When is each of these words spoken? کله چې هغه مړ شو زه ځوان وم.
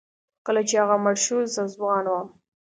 کله 0.45 0.61
چې 0.67 0.75
هغه 0.81 0.95
مړ 1.03 1.15
شو 1.25 1.37
زه 1.55 1.63
ځوان 1.75 2.05
وم. 2.07 2.27